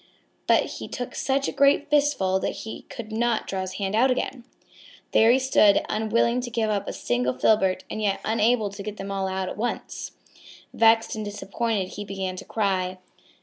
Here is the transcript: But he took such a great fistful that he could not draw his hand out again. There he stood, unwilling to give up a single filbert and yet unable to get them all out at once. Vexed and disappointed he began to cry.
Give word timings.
But 0.47 0.65
he 0.65 0.87
took 0.87 1.13
such 1.13 1.47
a 1.47 1.51
great 1.51 1.87
fistful 1.91 2.39
that 2.39 2.55
he 2.65 2.87
could 2.89 3.11
not 3.11 3.45
draw 3.45 3.61
his 3.61 3.73
hand 3.73 3.93
out 3.93 4.09
again. 4.09 4.45
There 5.11 5.29
he 5.29 5.37
stood, 5.37 5.85
unwilling 5.89 6.41
to 6.41 6.49
give 6.49 6.71
up 6.71 6.87
a 6.87 6.91
single 6.91 7.37
filbert 7.37 7.83
and 7.87 8.01
yet 8.01 8.19
unable 8.25 8.71
to 8.71 8.81
get 8.81 8.97
them 8.97 9.11
all 9.11 9.27
out 9.27 9.47
at 9.47 9.57
once. 9.57 10.13
Vexed 10.73 11.15
and 11.15 11.23
disappointed 11.23 11.89
he 11.89 12.03
began 12.03 12.35
to 12.37 12.45
cry. 12.45 12.97